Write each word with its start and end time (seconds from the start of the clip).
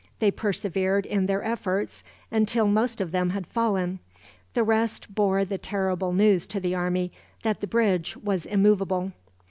They 0.17 0.31
persevered 0.31 1.05
in 1.05 1.27
their 1.27 1.43
efforts 1.43 2.03
until 2.31 2.65
most 2.67 2.99
of 3.01 3.11
them 3.11 3.29
had 3.29 3.45
fallen. 3.45 3.99
The 4.55 4.63
rest 4.63 5.13
bore 5.13 5.45
the 5.45 5.59
terrible 5.59 6.11
news 6.11 6.47
to 6.47 6.59
the 6.59 6.73
army 6.73 7.11
that 7.43 7.61
the 7.61 7.67
bridge 7.67 8.17
was 8.17 8.47
immovable. 8.47 9.11